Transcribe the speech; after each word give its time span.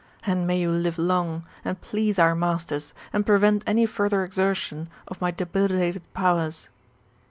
And 0.25 0.47
may 0.47 0.59
you 0.59 0.71
live 0.71 0.97
long, 0.97 1.45
and 1.63 1.79
please 1.79 2.17
our 2.17 2.33
masters, 2.33 2.95
and 3.13 3.23
prevent 3.23 3.63
any 3.67 3.85
further 3.85 4.23
exertion 4.23 4.89
of 5.07 5.21
my 5.21 5.29
debilitated 5.29 6.11
powers." 6.15 6.69